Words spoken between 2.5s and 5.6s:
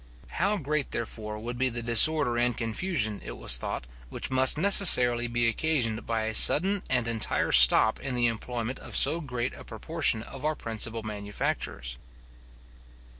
confusion, it was thought, which must necessarily be